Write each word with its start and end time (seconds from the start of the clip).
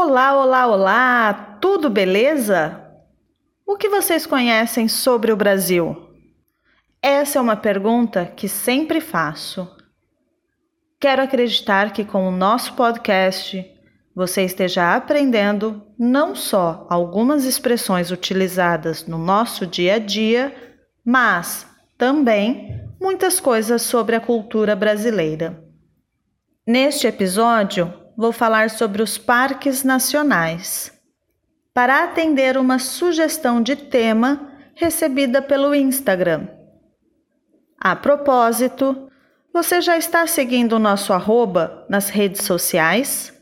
Olá, 0.00 0.32
olá, 0.32 0.66
olá! 0.68 1.34
Tudo 1.60 1.90
beleza? 1.90 2.80
O 3.66 3.76
que 3.76 3.88
vocês 3.88 4.26
conhecem 4.26 4.86
sobre 4.86 5.32
o 5.32 5.36
Brasil? 5.36 6.14
Essa 7.02 7.40
é 7.40 7.42
uma 7.42 7.56
pergunta 7.56 8.24
que 8.24 8.48
sempre 8.48 9.00
faço. 9.00 9.68
Quero 11.00 11.20
acreditar 11.20 11.92
que 11.92 12.04
com 12.04 12.28
o 12.28 12.30
nosso 12.30 12.74
podcast 12.74 13.66
você 14.14 14.44
esteja 14.44 14.94
aprendendo 14.94 15.82
não 15.98 16.32
só 16.32 16.86
algumas 16.88 17.44
expressões 17.44 18.12
utilizadas 18.12 19.04
no 19.04 19.18
nosso 19.18 19.66
dia 19.66 19.94
a 19.94 19.98
dia, 19.98 20.54
mas 21.04 21.66
também 21.98 22.88
muitas 23.00 23.40
coisas 23.40 23.82
sobre 23.82 24.14
a 24.14 24.20
cultura 24.20 24.76
brasileira. 24.76 25.60
Neste 26.64 27.08
episódio, 27.08 27.92
vou 28.18 28.32
falar 28.32 28.68
sobre 28.68 29.00
os 29.00 29.16
parques 29.16 29.84
nacionais. 29.84 30.92
Para 31.72 32.02
atender 32.02 32.56
uma 32.56 32.80
sugestão 32.80 33.62
de 33.62 33.76
tema 33.76 34.50
recebida 34.74 35.40
pelo 35.40 35.72
Instagram. 35.72 36.48
A 37.80 37.94
propósito, 37.94 39.08
você 39.54 39.80
já 39.80 39.96
está 39.96 40.26
seguindo 40.26 40.72
o 40.72 40.78
nosso 40.80 41.12
arroba 41.12 41.86
nas 41.88 42.10
redes 42.10 42.42
sociais? 42.42 43.32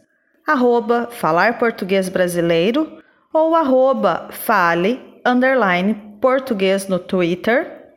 Arroba 0.47 1.09
Falar 1.11 1.59
Português 1.59 2.11
Brasileiro 2.11 3.03
ou 3.33 3.55
arroba 3.55 4.29
Fale 4.31 5.01
underline 5.25 6.19
Português 6.21 6.87
no 6.87 6.99
Twitter? 6.99 7.95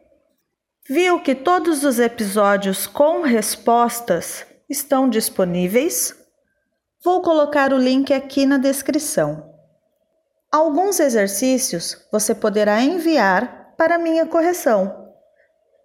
Viu 0.89 1.19
que 1.19 1.35
todos 1.35 1.83
os 1.83 1.99
episódios 1.99 2.87
com 2.87 3.21
respostas 3.21 4.47
estão 4.69 5.09
disponíveis? 5.09 6.18
Vou 7.01 7.21
colocar 7.21 7.71
o 7.71 7.77
link 7.77 8.13
aqui 8.13 8.45
na 8.45 8.57
descrição. 8.57 9.55
Alguns 10.51 10.99
exercícios 10.99 11.97
você 12.11 12.35
poderá 12.35 12.81
enviar 12.81 13.73
para 13.77 13.97
minha 13.97 14.25
correção. 14.25 15.07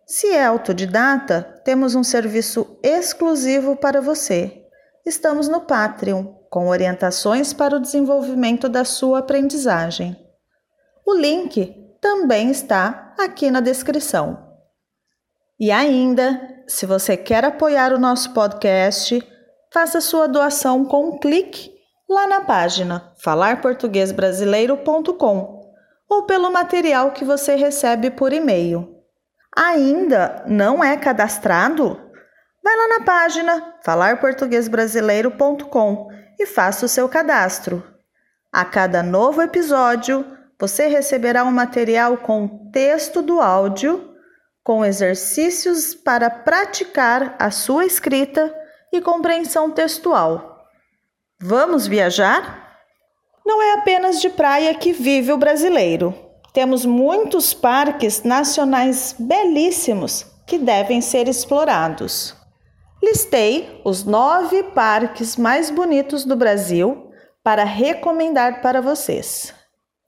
Se 0.05 0.33
é 0.33 0.45
autodidata, 0.45 1.43
temos 1.65 1.95
um 1.95 2.03
serviço 2.03 2.79
exclusivo 2.83 3.77
para 3.77 4.01
você. 4.01 4.67
Estamos 5.07 5.47
no 5.47 5.61
Patreon, 5.61 6.25
com 6.51 6.67
orientações 6.67 7.53
para 7.53 7.77
o 7.77 7.81
desenvolvimento 7.81 8.69
da 8.69 8.85
sua 8.85 9.21
aprendizagem. 9.21 10.17
O 11.07 11.15
link 11.15 11.97
também 12.01 12.51
está 12.51 13.15
aqui 13.17 13.53
na 13.53 13.61
descrição. 13.61 14.53
E 15.61 15.71
ainda, 15.71 16.65
se 16.67 16.87
você 16.87 17.17
quer 17.17 17.45
apoiar 17.45 17.93
o 17.93 18.01
nosso 18.01 18.35
podcast, 18.35 19.23
faça 19.75 20.01
sua 20.01 20.27
doação 20.29 20.85
com 20.85 21.09
um 21.09 21.19
clique 21.19 21.75
lá 22.09 22.29
na 22.29 22.43
página 22.43 23.13
falarportuguesbrasileiro.com 23.19 25.65
ou 26.09 26.23
pelo 26.27 26.53
material 26.53 27.11
que 27.11 27.25
você 27.25 27.57
recebe 27.57 28.13
por 28.13 28.33
e-mail. 28.33 28.95
Ainda 29.57 30.45
não 30.47 30.85
é 30.85 30.97
cadastrado? 30.97 32.01
Vai 32.63 32.77
lá 32.77 32.87
na 32.87 33.01
página 33.05 33.75
falarportuguesbrasileiro.com 33.85 36.09
e 36.39 36.47
faça 36.47 36.87
o 36.87 36.89
seu 36.89 37.09
cadastro. 37.09 37.83
A 38.53 38.65
cada 38.65 39.03
novo 39.03 39.43
episódio, 39.43 40.25
você 40.57 40.87
receberá 40.87 41.43
um 41.43 41.51
material 41.51 42.19
com 42.19 42.71
texto 42.71 43.21
do 43.21 43.41
áudio, 43.41 44.15
com 44.63 44.85
exercícios 44.85 45.97
para 45.97 46.31
praticar 46.31 47.35
a 47.41 47.51
sua 47.51 47.85
escrita 47.85 48.63
e 48.97 49.03
compreensão 49.03 49.71
textual. 49.71 50.65
Vamos 51.41 51.87
viajar? 51.87 52.79
Não 53.45 53.61
é 53.61 53.75
apenas 53.75 54.21
de 54.21 54.31
praia 54.31 54.75
que 54.75 54.93
vive 54.93 55.33
o 55.33 55.37
brasileiro. 55.37 56.15
Temos 56.53 56.85
muitos 56.85 57.53
parques 57.53 58.23
nacionais 58.23 59.15
belíssimos 59.19 60.25
que 60.47 60.59
devem 60.59 61.01
ser 61.01 61.29
explorados. 61.29 62.35
Listei 63.03 63.83
os 63.85 64.05
nove 64.05 64.63
parques 64.63 65.37
mais 65.37 65.69
bonitos 65.69 66.25
do 66.25 66.37
Brasil 66.37 67.11
para 67.43 67.65
recomendar 67.65 68.63
para 68.63 68.81
vocês. 68.81 69.53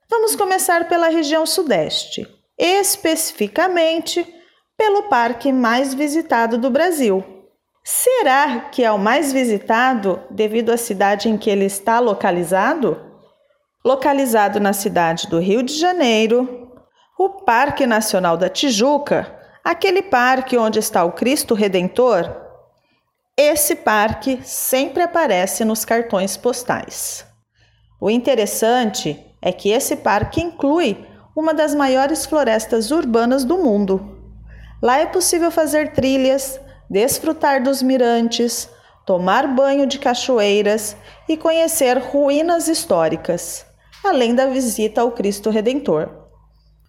Vamos 0.09 0.35
começar 0.35 0.87
pela 0.87 1.09
região 1.09 1.45
Sudeste, 1.45 2.27
especificamente 2.57 4.25
pelo 4.75 5.03
parque 5.03 5.51
mais 5.51 5.93
visitado 5.93 6.57
do 6.57 6.69
Brasil, 6.71 7.36
Será 7.89 8.59
que 8.69 8.83
é 8.83 8.91
o 8.91 8.99
mais 8.99 9.31
visitado 9.31 10.21
devido 10.29 10.71
à 10.71 10.77
cidade 10.77 11.29
em 11.29 11.37
que 11.37 11.49
ele 11.49 11.63
está 11.63 12.01
localizado? 12.01 13.01
Localizado 13.81 14.59
na 14.59 14.73
cidade 14.73 15.29
do 15.29 15.39
Rio 15.39 15.63
de 15.63 15.73
Janeiro, 15.79 16.69
o 17.17 17.29
Parque 17.29 17.87
Nacional 17.87 18.35
da 18.35 18.49
Tijuca, 18.49 19.33
aquele 19.63 20.01
parque 20.01 20.57
onde 20.57 20.79
está 20.79 21.05
o 21.05 21.13
Cristo 21.13 21.53
Redentor, 21.53 22.29
esse 23.37 23.73
parque 23.73 24.41
sempre 24.43 25.01
aparece 25.01 25.63
nos 25.63 25.85
cartões 25.85 26.35
postais. 26.35 27.25
O 28.01 28.09
interessante 28.09 29.17
é 29.41 29.53
que 29.53 29.69
esse 29.69 29.95
parque 29.95 30.41
inclui 30.41 31.07
uma 31.33 31.53
das 31.53 31.73
maiores 31.73 32.25
florestas 32.25 32.91
urbanas 32.91 33.45
do 33.45 33.57
mundo. 33.57 34.35
Lá 34.83 34.97
é 34.97 35.05
possível 35.05 35.49
fazer 35.49 35.93
trilhas, 35.93 36.59
desfrutar 36.89 37.61
dos 37.61 37.81
mirantes, 37.81 38.69
tomar 39.05 39.47
banho 39.47 39.85
de 39.85 39.99
cachoeiras 39.99 40.95
e 41.27 41.37
conhecer 41.37 41.97
ruínas 41.97 42.67
históricas, 42.67 43.65
além 44.03 44.35
da 44.35 44.47
visita 44.47 45.01
ao 45.01 45.11
Cristo 45.11 45.49
Redentor. 45.49 46.09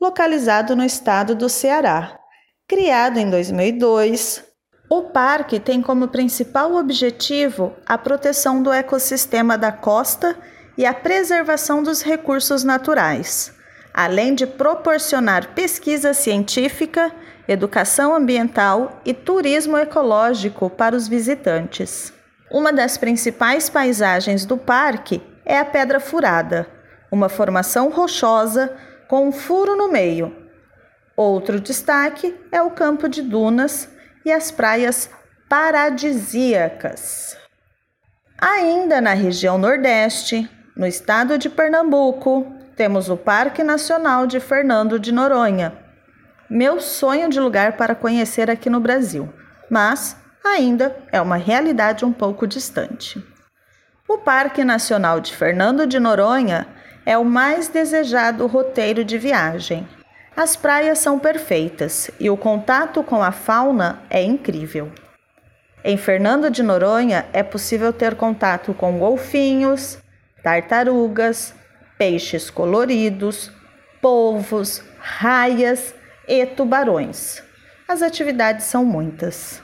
localizado 0.00 0.74
no 0.76 0.84
estado 0.84 1.34
do 1.34 1.48
Ceará. 1.48 2.20
Criado 2.68 3.18
em 3.18 3.30
2002, 3.30 4.44
o 4.88 5.02
parque 5.02 5.58
tem 5.58 5.80
como 5.80 6.08
principal 6.08 6.74
objetivo 6.74 7.74
a 7.86 7.96
proteção 7.96 8.62
do 8.62 8.70
ecossistema 8.70 9.56
da 9.56 9.72
costa 9.72 10.36
e 10.76 10.84
a 10.84 10.92
preservação 10.92 11.82
dos 11.82 12.02
recursos 12.02 12.64
naturais, 12.64 13.52
além 13.92 14.34
de 14.34 14.46
proporcionar 14.46 15.54
pesquisa 15.54 16.12
científica, 16.12 17.10
educação 17.48 18.14
ambiental 18.14 19.00
e 19.04 19.14
turismo 19.14 19.78
ecológico 19.78 20.68
para 20.68 20.94
os 20.94 21.08
visitantes. 21.08 22.12
Uma 22.50 22.72
das 22.72 22.98
principais 22.98 23.70
paisagens 23.70 24.44
do 24.44 24.56
parque 24.56 25.22
é 25.46 25.58
a 25.58 25.64
Pedra 25.64 25.98
Furada, 25.98 26.68
uma 27.10 27.28
formação 27.28 27.88
rochosa 27.88 28.70
com 29.08 29.28
um 29.28 29.32
furo 29.32 29.76
no 29.76 29.90
meio. 29.90 30.34
Outro 31.16 31.58
destaque 31.58 32.34
é 32.52 32.60
o 32.60 32.70
campo 32.70 33.08
de 33.08 33.22
dunas 33.22 33.88
e 34.24 34.32
as 34.32 34.50
praias 34.50 35.10
paradisíacas. 35.48 37.36
Ainda 38.38 39.00
na 39.00 39.14
região 39.14 39.56
Nordeste, 39.56 40.48
no 40.76 40.86
estado 40.86 41.38
de 41.38 41.48
Pernambuco, 41.48 42.52
temos 42.76 43.08
o 43.08 43.16
Parque 43.16 43.62
Nacional 43.62 44.26
de 44.26 44.40
Fernando 44.40 44.98
de 44.98 45.12
Noronha. 45.12 45.72
Meu 46.50 46.80
sonho 46.80 47.28
de 47.28 47.38
lugar 47.38 47.76
para 47.76 47.94
conhecer 47.94 48.50
aqui 48.50 48.68
no 48.68 48.80
Brasil, 48.80 49.32
mas 49.70 50.16
ainda 50.44 50.96
é 51.12 51.20
uma 51.20 51.36
realidade 51.36 52.04
um 52.04 52.12
pouco 52.12 52.46
distante. 52.46 53.24
O 54.08 54.18
Parque 54.18 54.62
Nacional 54.64 55.20
de 55.20 55.34
Fernando 55.34 55.86
de 55.86 55.98
Noronha 55.98 56.66
é 57.06 57.16
o 57.16 57.24
mais 57.24 57.68
desejado 57.68 58.46
roteiro 58.46 59.04
de 59.04 59.16
viagem. 59.16 59.88
As 60.36 60.56
praias 60.56 60.98
são 60.98 61.16
perfeitas 61.16 62.10
e 62.18 62.28
o 62.28 62.36
contato 62.36 63.04
com 63.04 63.22
a 63.22 63.30
fauna 63.30 64.02
é 64.10 64.20
incrível. 64.20 64.90
Em 65.84 65.96
Fernando 65.96 66.50
de 66.50 66.60
Noronha 66.60 67.26
é 67.32 67.42
possível 67.42 67.92
ter 67.92 68.16
contato 68.16 68.74
com 68.74 68.98
golfinhos, 68.98 69.98
tartarugas, 70.42 71.54
peixes 71.96 72.50
coloridos, 72.50 73.52
polvos, 74.02 74.82
raias 74.98 75.94
e 76.26 76.44
tubarões. 76.44 77.40
as 77.86 78.02
atividades 78.02 78.64
são 78.64 78.84
muitas. 78.84 79.62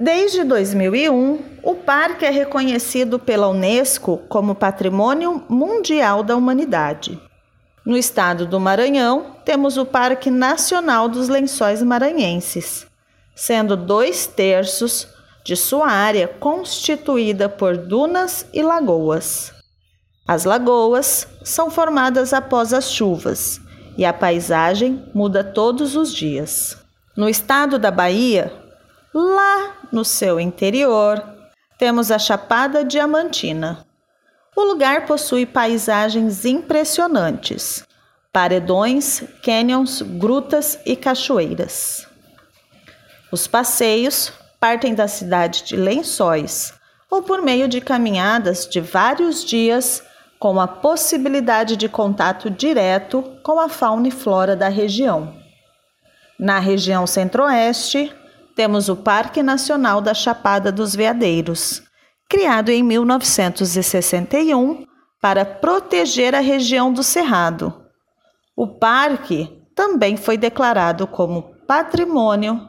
Desde 0.00 0.44
2001, 0.44 1.58
o 1.62 1.74
parque 1.74 2.24
é 2.24 2.30
reconhecido 2.30 3.18
pela 3.18 3.48
Unesco 3.48 4.18
como 4.28 4.54
Patrimônio 4.54 5.44
Mundial 5.48 6.22
da 6.22 6.36
Humanidade. 6.36 7.20
No 7.86 7.96
estado 7.96 8.46
do 8.46 8.58
Maranhão, 8.58 9.36
temos 9.44 9.76
o 9.76 9.86
Parque 9.86 10.28
Nacional 10.28 11.08
dos 11.08 11.28
Lençóis 11.28 11.80
Maranhenses, 11.84 12.84
sendo 13.32 13.76
dois 13.76 14.26
terços 14.26 15.06
de 15.44 15.54
sua 15.54 15.86
área 15.86 16.26
constituída 16.26 17.48
por 17.48 17.76
dunas 17.76 18.44
e 18.52 18.60
lagoas. 18.60 19.52
As 20.26 20.44
lagoas 20.44 21.28
são 21.44 21.70
formadas 21.70 22.32
após 22.32 22.72
as 22.72 22.90
chuvas 22.90 23.60
e 23.96 24.04
a 24.04 24.12
paisagem 24.12 25.08
muda 25.14 25.44
todos 25.44 25.94
os 25.94 26.12
dias. 26.12 26.76
No 27.16 27.28
estado 27.28 27.78
da 27.78 27.92
Bahia, 27.92 28.52
lá 29.14 29.76
no 29.92 30.04
seu 30.04 30.40
interior, 30.40 31.22
temos 31.78 32.10
a 32.10 32.18
Chapada 32.18 32.84
Diamantina. 32.84 33.85
O 34.56 34.64
lugar 34.64 35.04
possui 35.04 35.44
paisagens 35.44 36.46
impressionantes, 36.46 37.84
paredões, 38.32 39.22
canyons, 39.42 40.00
grutas 40.00 40.78
e 40.86 40.96
cachoeiras. 40.96 42.06
Os 43.30 43.46
passeios 43.46 44.32
partem 44.58 44.94
da 44.94 45.06
cidade 45.06 45.62
de 45.64 45.76
Lençóis 45.76 46.72
ou 47.10 47.22
por 47.22 47.42
meio 47.42 47.68
de 47.68 47.82
caminhadas 47.82 48.66
de 48.66 48.80
vários 48.80 49.44
dias 49.44 50.02
com 50.38 50.58
a 50.58 50.66
possibilidade 50.66 51.76
de 51.76 51.86
contato 51.86 52.48
direto 52.48 53.22
com 53.42 53.60
a 53.60 53.68
fauna 53.68 54.08
e 54.08 54.10
flora 54.10 54.56
da 54.56 54.68
região. 54.68 55.34
Na 56.38 56.58
região 56.58 57.06
centro-oeste, 57.06 58.10
temos 58.54 58.88
o 58.88 58.96
Parque 58.96 59.42
Nacional 59.42 60.00
da 60.00 60.14
Chapada 60.14 60.72
dos 60.72 60.96
Veadeiros, 60.96 61.85
criado 62.28 62.70
em 62.70 62.82
1961 62.82 64.84
para 65.20 65.44
proteger 65.44 66.34
a 66.34 66.40
região 66.40 66.92
do 66.92 67.02
Cerrado. 67.02 67.84
O 68.56 68.66
parque 68.66 69.62
também 69.74 70.16
foi 70.16 70.36
declarado 70.36 71.06
como 71.06 71.54
Patrimônio 71.66 72.60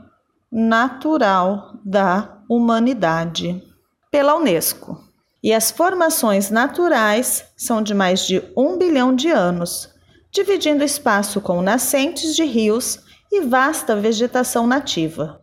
Natural 0.51 1.73
da 1.83 2.39
Humanidade 2.49 3.61
pela 4.09 4.35
Unesco 4.35 5.05
e 5.43 5.53
as 5.53 5.71
formações 5.71 6.49
naturais 6.49 7.45
são 7.55 7.81
de 7.81 7.93
mais 7.93 8.25
de 8.25 8.43
um 8.57 8.77
bilhão 8.77 9.15
de 9.15 9.29
anos, 9.29 9.93
dividindo 10.31 10.83
espaço 10.83 11.39
com 11.39 11.61
nascentes 11.61 12.35
de 12.35 12.43
rios 12.43 12.99
e 13.31 13.41
vasta 13.41 13.95
vegetação 13.95 14.65
nativa. 14.65 15.41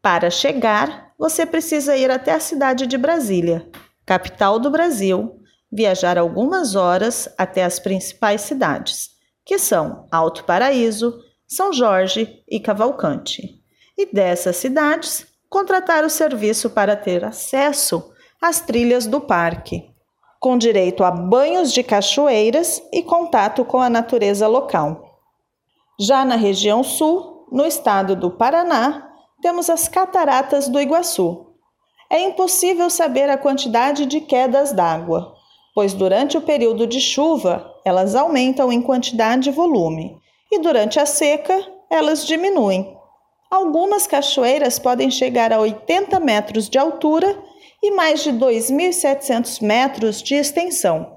Para 0.00 0.30
chegar, 0.30 1.05
você 1.18 1.46
precisa 1.46 1.96
ir 1.96 2.10
até 2.10 2.32
a 2.32 2.40
cidade 2.40 2.86
de 2.86 2.98
Brasília, 2.98 3.68
capital 4.04 4.58
do 4.58 4.70
Brasil, 4.70 5.40
viajar 5.72 6.18
algumas 6.18 6.74
horas 6.74 7.28
até 7.36 7.64
as 7.64 7.78
principais 7.78 8.42
cidades, 8.42 9.10
que 9.44 9.58
são 9.58 10.06
Alto 10.10 10.44
Paraíso, 10.44 11.18
São 11.46 11.72
Jorge 11.72 12.42
e 12.48 12.60
Cavalcante. 12.60 13.60
E 13.96 14.12
dessas 14.12 14.56
cidades, 14.56 15.26
contratar 15.48 16.04
o 16.04 16.10
serviço 16.10 16.70
para 16.70 16.96
ter 16.96 17.24
acesso 17.24 18.12
as 18.40 18.60
trilhas 18.60 19.06
do 19.06 19.20
parque, 19.20 19.84
com 20.38 20.58
direito 20.58 21.02
a 21.02 21.10
banhos 21.10 21.72
de 21.72 21.82
cachoeiras 21.82 22.82
e 22.92 23.02
contato 23.02 23.64
com 23.64 23.78
a 23.78 23.88
natureza 23.88 24.46
local. 24.46 25.20
Já 25.98 26.24
na 26.24 26.36
região 26.36 26.84
sul, 26.84 27.48
no 27.50 27.64
estado 27.64 28.14
do 28.14 28.30
Paraná, 28.30 29.05
temos 29.42 29.68
as 29.68 29.88
Cataratas 29.88 30.68
do 30.68 30.80
Iguaçu. 30.80 31.46
É 32.08 32.20
impossível 32.20 32.88
saber 32.88 33.28
a 33.28 33.36
quantidade 33.36 34.06
de 34.06 34.20
quedas 34.20 34.72
d'água, 34.72 35.34
pois 35.74 35.92
durante 35.92 36.38
o 36.38 36.42
período 36.42 36.86
de 36.86 37.00
chuva 37.00 37.74
elas 37.84 38.14
aumentam 38.14 38.72
em 38.72 38.80
quantidade 38.80 39.48
e 39.48 39.52
volume, 39.52 40.16
e 40.50 40.58
durante 40.58 40.98
a 40.98 41.06
seca 41.06 41.60
elas 41.90 42.26
diminuem. 42.26 42.96
Algumas 43.50 44.06
cachoeiras 44.06 44.78
podem 44.78 45.10
chegar 45.10 45.52
a 45.52 45.60
80 45.60 46.18
metros 46.20 46.68
de 46.68 46.78
altura 46.78 47.36
e 47.82 47.90
mais 47.92 48.22
de 48.22 48.32
2.700 48.32 49.62
metros 49.62 50.22
de 50.22 50.34
extensão. 50.34 51.16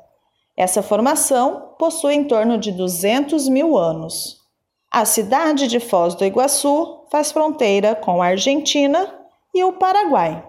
Essa 0.56 0.83
formação 0.83 1.74
possui 1.80 2.15
em 2.15 2.25
torno 2.25 2.57
de 2.57 2.72
200 2.72 3.48
mil 3.48 3.77
anos. 3.77 4.38
A 4.92 5.06
cidade 5.06 5.68
de 5.68 5.80
Foz 5.80 6.15
do 6.15 6.25
Iguaçu 6.25 6.99
faz 7.12 7.32
fronteira 7.32 7.96
com 7.96 8.22
a 8.22 8.28
Argentina 8.28 9.14
e 9.54 9.64
o 9.64 9.74
Paraguai. 9.74 10.46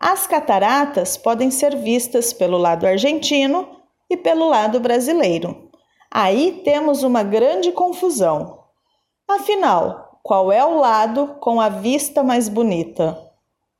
As 0.00 0.26
cataratas 0.26 1.16
podem 1.16 1.50
ser 1.50 1.76
vistas 1.76 2.32
pelo 2.32 2.56
lado 2.56 2.86
argentino 2.86 3.68
e 4.08 4.16
pelo 4.16 4.48
lado 4.48 4.78
brasileiro. 4.80 5.70
Aí 6.10 6.62
temos 6.64 7.02
uma 7.02 7.22
grande 7.22 7.72
confusão. 7.72 8.58
Afinal, 9.26 10.20
qual 10.22 10.52
é 10.52 10.64
o 10.64 10.78
lado 10.78 11.36
com 11.40 11.60
a 11.60 11.68
vista 11.68 12.22
mais 12.22 12.48
bonita? 12.48 13.28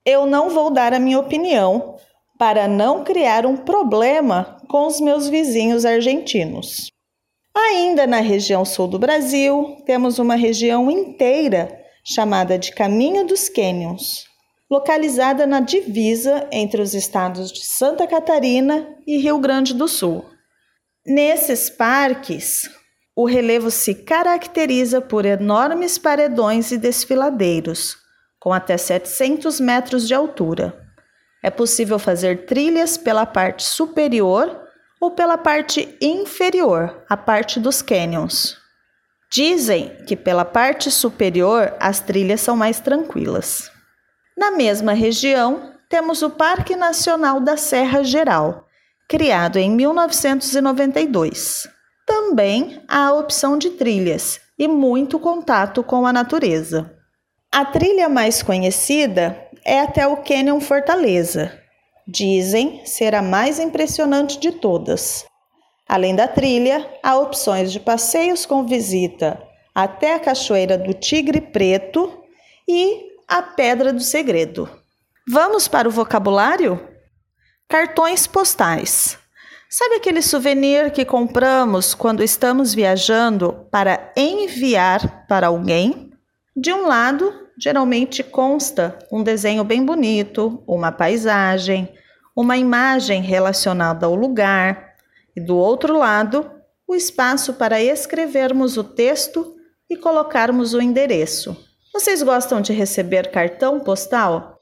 eu 0.09 0.25
não 0.25 0.49
vou 0.49 0.71
dar 0.71 0.95
a 0.95 0.99
minha 0.99 1.21
opinião 1.21 1.97
para 2.39 2.67
não 2.67 3.05
criar 3.05 3.45
um 3.45 3.59
problema 3.59 4.57
com 4.67 4.87
os 4.87 5.03
meus 5.03 5.29
vizinhos 5.29 5.85
argentinos. 5.85 6.91
Ainda 7.59 8.07
na 8.07 8.21
região 8.21 8.65
sul 8.65 8.87
do 8.87 9.01
Brasil, 9.01 9.83
temos 9.85 10.21
uma 10.21 10.37
região 10.37 10.89
inteira 10.89 11.69
chamada 12.05 12.57
de 12.57 12.73
Caminho 12.73 13.27
dos 13.27 13.49
Canyons, 13.49 14.27
localizada 14.71 15.45
na 15.45 15.59
divisa 15.59 16.47
entre 16.53 16.81
os 16.81 16.95
estados 16.95 17.51
de 17.51 17.65
Santa 17.65 18.07
Catarina 18.07 18.89
e 19.05 19.19
Rio 19.19 19.39
Grande 19.41 19.75
do 19.75 19.89
Sul. 19.89 20.25
Nesses 21.05 21.69
parques, 21.69 22.71
o 23.17 23.27
relevo 23.27 23.73
se 23.73 23.93
caracteriza 23.93 25.01
por 25.01 25.27
enormes 25.27 25.99
paredões 25.99 26.71
e 26.71 26.79
desfiladeiros, 26.79 27.97
com 28.39 28.53
até 28.53 28.77
700 28.77 29.59
metros 29.59 30.07
de 30.07 30.15
altura. 30.15 30.79
É 31.43 31.51
possível 31.51 31.99
fazer 31.99 32.47
trilhas 32.47 32.97
pela 32.97 33.27
parte 33.27 33.65
superior 33.65 34.68
ou 35.01 35.11
pela 35.11 35.39
parte 35.39 35.97
inferior, 36.01 37.05
a 37.09 37.17
parte 37.17 37.61
dos 37.61 37.83
canyons. 37.83 38.57
Dizem 39.31 39.97
que 40.07 40.17
pela 40.17 40.45
parte 40.45 40.91
superior 40.91 41.75
as 41.79 42.01
trilhas 42.01 42.41
são 42.41 42.57
mais 42.57 42.81
tranquilas. 42.81 43.71
Na 44.37 44.51
mesma 44.51 44.93
região, 44.93 45.75
temos 45.89 46.23
o 46.23 46.31
Parque 46.31 46.75
Nacional 46.77 47.41
da 47.41 47.57
Serra 47.57 48.03
Geral, 48.03 48.67
criado 49.09 49.57
em 49.59 49.71
1992. 49.71 51.69
Também 52.07 52.83
há 52.89 53.07
a 53.07 53.15
opção 53.15 53.59
de 53.59 53.71
trilhas 53.71 54.41
e 54.59 54.67
muito 54.67 55.19
contato 55.19 55.83
com 55.83 56.07
a 56.07 56.13
natureza. 56.13 56.95
A 57.53 57.65
trilha 57.65 58.09
mais 58.09 58.43
conhecida 58.43 59.37
é 59.65 59.81
até 59.81 60.07
o 60.07 60.19
Canyon 60.19 60.61
Fortaleza. 60.61 61.53
Dizem 62.11 62.87
ser 62.87 63.15
a 63.15 63.21
mais 63.21 63.59
impressionante 63.59 64.41
de 64.41 64.51
todas. 64.51 65.27
Além 65.87 66.17
da 66.17 66.27
trilha, 66.27 66.91
há 67.03 67.19
opções 67.19 67.71
de 67.71 67.79
passeios 67.79 68.47
com 68.47 68.65
visita 68.65 69.39
até 69.75 70.15
a 70.15 70.19
Cachoeira 70.19 70.79
do 70.79 70.95
Tigre 70.95 71.39
Preto 71.39 72.25
e 72.67 73.09
a 73.29 73.43
Pedra 73.43 73.93
do 73.93 74.01
Segredo. 74.01 74.67
Vamos 75.29 75.69
para 75.69 75.87
o 75.87 75.91
vocabulário? 75.91 76.81
Cartões 77.69 78.27
postais. 78.27 79.19
Sabe 79.69 79.97
aquele 79.97 80.23
souvenir 80.23 80.91
que 80.91 81.05
compramos 81.05 81.93
quando 81.93 82.25
estamos 82.25 82.73
viajando 82.73 83.67
para 83.71 84.15
enviar 84.17 85.27
para 85.27 85.49
alguém? 85.49 86.11
De 86.57 86.73
um 86.73 86.87
lado, 86.87 87.48
geralmente 87.61 88.23
consta 88.23 88.99
um 89.11 89.23
desenho 89.23 89.65
bem 89.65 89.85
bonito, 89.85 90.63
uma 90.67 90.93
paisagem, 90.93 91.93
uma 92.37 92.57
imagem 92.57 93.21
relacionada 93.21 94.07
ao 94.07 94.15
lugar, 94.15 94.95
e 95.37 95.41
do 95.41 95.57
outro 95.57 95.99
lado, 95.99 96.51
o 96.87 96.95
espaço 96.95 97.55
para 97.55 97.83
escrevermos 97.83 98.77
o 98.77 98.85
texto 98.85 99.57
e 99.91 99.97
colocarmos 99.97 100.75
o 100.75 100.81
endereço. 100.81 101.57
Vocês 101.93 102.23
gostam 102.23 102.61
de 102.61 102.73
receber 102.73 103.31
cartão 103.31 103.81
postal? 103.81 104.59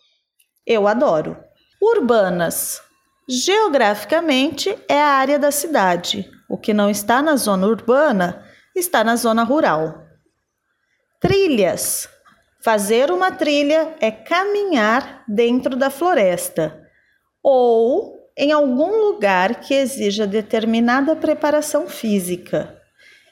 Eu 0.66 0.88
adoro. 0.88 1.36
Urbanas. 1.80 2.80
Geograficamente 3.28 4.76
é 4.88 5.00
a 5.00 5.08
área 5.08 5.38
da 5.38 5.50
cidade. 5.50 6.30
O 6.48 6.56
que 6.56 6.72
não 6.72 6.88
está 6.88 7.20
na 7.20 7.36
zona 7.36 7.66
urbana 7.66 8.44
está 8.74 9.02
na 9.04 9.16
zona 9.16 9.42
rural. 9.42 10.02
Trilhas. 11.20 12.08
Fazer 12.66 13.12
uma 13.12 13.30
trilha 13.30 13.94
é 14.00 14.10
caminhar 14.10 15.22
dentro 15.28 15.76
da 15.76 15.88
floresta 15.88 16.76
ou 17.40 18.18
em 18.36 18.50
algum 18.50 18.90
lugar 19.04 19.60
que 19.60 19.72
exija 19.72 20.26
determinada 20.26 21.14
preparação 21.14 21.86
física. 21.86 22.76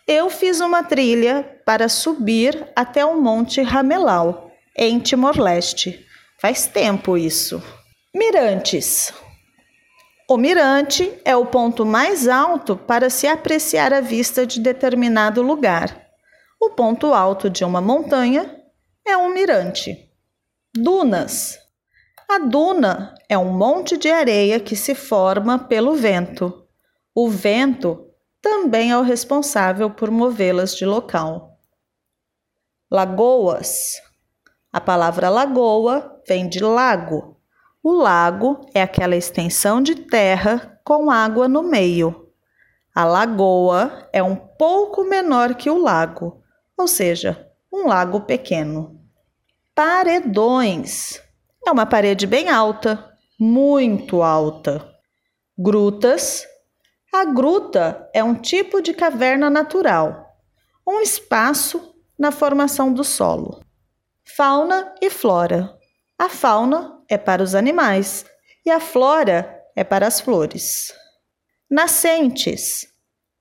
Eu 0.07 0.31
fiz 0.31 0.61
uma 0.61 0.85
trilha 0.85 1.43
para 1.67 1.89
subir 1.89 2.65
até 2.77 3.05
o 3.05 3.21
Monte 3.21 3.61
Ramelau, 3.61 4.53
em 4.79 5.01
Timor-Leste. 5.01 6.07
Faz 6.41 6.69
tempo 6.69 7.19
isso. 7.19 7.61
Mirantes. 8.15 9.13
O 10.31 10.37
mirante 10.37 11.13
é 11.25 11.35
o 11.35 11.47
ponto 11.47 11.85
mais 11.85 12.29
alto 12.29 12.77
para 12.77 13.11
se 13.11 13.27
apreciar 13.27 13.93
a 13.93 14.01
vista 14.01 14.47
de 14.47 14.61
determinado 14.61 15.43
lugar. 15.43 16.07
O 16.63 16.71
ponto 16.71 17.13
alto 17.13 17.51
de 17.51 17.65
uma 17.65 17.81
montanha 17.81 18.54
é 19.07 19.17
um 19.17 19.33
mirante. 19.33 20.11
Dunas. 20.75 21.59
A 22.29 22.39
duna 22.39 23.15
é 23.29 23.37
um 23.37 23.53
monte 23.53 23.99
de 23.99 24.11
areia 24.11 24.59
que 24.59 24.75
se 24.75 24.95
forma 24.95 25.59
pelo 25.59 25.95
vento. 25.95 26.67
O 27.15 27.29
vento 27.29 28.11
também 28.41 28.91
é 28.91 28.99
o 28.99 29.03
responsável 29.03 29.91
por 29.91 30.11
movê-las 30.11 30.75
de 30.75 30.87
local. 30.87 31.59
Lagoas. 32.91 34.01
A 34.73 34.81
palavra 34.81 35.29
lagoa 35.29 36.23
vem 36.27 36.49
de 36.49 36.61
lago. 36.61 37.37
O 37.83 37.93
lago 37.93 38.67
é 38.75 38.83
aquela 38.83 39.17
extensão 39.17 39.83
de 39.83 39.95
terra 39.95 40.81
com 40.83 41.11
água 41.11 41.47
no 41.47 41.63
meio. 41.63 42.33
A 42.95 43.05
lagoa 43.05 44.09
é 44.13 44.23
um 44.23 44.37
pouco 44.37 45.05
menor 45.05 45.55
que 45.55 45.69
o 45.69 45.79
lago, 45.79 46.43
ou 46.77 46.87
seja, 46.87 47.51
um 47.73 47.89
lago 47.89 48.21
pequeno. 48.21 48.94
Paredões. 49.75 51.21
É 51.67 51.73
uma 51.73 51.85
parede 51.85 52.29
bem 52.29 52.49
alta, 52.49 53.13
muito 53.37 54.23
alta. 54.23 54.89
Grutas. 55.59 56.47
A 57.13 57.25
gruta 57.25 58.09
é 58.15 58.23
um 58.23 58.37
tipo 58.37 58.81
de 58.81 58.95
caverna 58.95 59.51
natural, 59.51 60.29
um 60.87 61.01
espaço 61.01 61.93
na 62.17 62.31
formação 62.31 62.93
do 62.93 63.03
solo. 63.03 63.65
Fauna 64.37 64.95
e 65.03 65.11
flora. 65.11 65.77
A 66.17 66.29
fauna 66.29 67.03
é 67.09 67.19
para 67.19 67.43
os 67.43 67.57
animais 67.57 68.25
e 68.65 68.71
a 68.71 68.79
flora 68.79 69.61
é 69.75 69.83
para 69.83 70.07
as 70.07 70.21
flores. 70.21 70.95
Nascentes. 71.69 72.87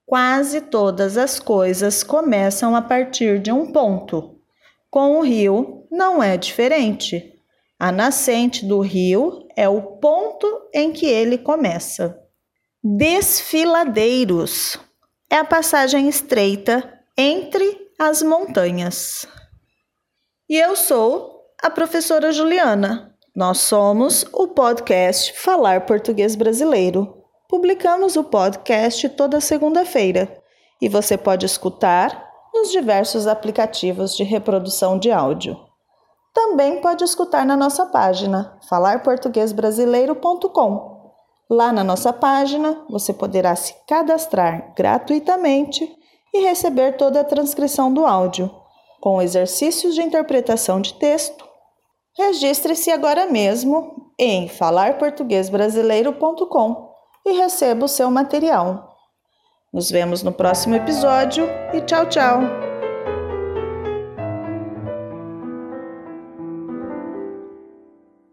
Quase 0.04 0.62
todas 0.62 1.16
as 1.16 1.40
coisas 1.40 2.02
começam 2.02 2.76
a 2.76 2.82
partir 2.82 3.40
de 3.40 3.52
um 3.52 3.72
ponto. 3.72 4.40
Com 4.90 5.20
o 5.20 5.22
rio 5.22 5.83
não 5.94 6.24
é 6.24 6.36
diferente. 6.36 7.32
A 7.80 7.92
nascente 7.92 8.66
do 8.66 8.80
rio 8.80 9.48
é 9.56 9.70
o 9.70 9.80
ponto 9.80 10.48
em 10.74 10.92
que 10.92 11.06
ele 11.06 11.38
começa. 11.38 12.20
Desfiladeiros 12.84 14.80
é 15.30 15.38
a 15.38 15.46
passagem 15.46 16.10
estreita 16.10 17.00
entre 17.16 17.92
as 18.00 18.24
montanhas. 18.24 19.28
E 20.50 20.58
eu 20.58 20.76
sou 20.76 21.44
a 21.62 21.70
professora 21.70 22.32
Juliana. 22.32 23.16
Nós 23.36 23.60
somos 23.60 24.26
o 24.34 24.48
podcast 24.48 25.32
Falar 25.40 25.86
Português 25.86 26.36
Brasileiro. 26.36 27.24
Publicamos 27.48 28.16
o 28.16 28.24
podcast 28.24 29.10
toda 29.10 29.40
segunda-feira 29.40 30.42
e 30.82 30.90
você 30.90 31.20
pode 31.20 31.46
escutar 31.46 32.32
nos 32.52 32.72
diversos 32.72 33.28
aplicativos 33.28 34.16
de 34.16 34.24
reprodução 34.24 34.98
de 34.98 35.12
áudio. 35.12 35.63
Também 36.34 36.82
pode 36.82 37.04
escutar 37.04 37.46
na 37.46 37.56
nossa 37.56 37.86
página 37.86 38.58
falarportuguesbrasileiro.com. 38.68 40.94
Lá 41.50 41.72
na 41.72 41.84
nossa 41.84 42.12
página 42.12 42.84
você 42.90 43.14
poderá 43.14 43.56
se 43.56 43.76
cadastrar 43.88 44.74
gratuitamente 44.76 45.88
e 46.34 46.40
receber 46.40 46.98
toda 46.98 47.22
a 47.22 47.24
transcrição 47.24 47.94
do 47.94 48.04
áudio, 48.06 48.52
com 49.00 49.22
exercícios 49.22 49.94
de 49.94 50.02
interpretação 50.02 50.82
de 50.82 50.96
texto. 50.96 51.48
Registre-se 52.18 52.90
agora 52.90 53.28
mesmo 53.28 54.12
em 54.18 54.48
falarportuguesbrasileiro.com 54.48 56.90
e 57.26 57.34
receba 57.34 57.86
o 57.86 57.90
seu 57.90 58.10
material. 58.10 58.90
Nos 59.72 59.92
vemos 59.92 60.24
no 60.24 60.32
próximo 60.32 60.74
episódio 60.76 61.48
e 61.74 61.82
tchau, 61.82 62.08
tchau! 62.08 62.73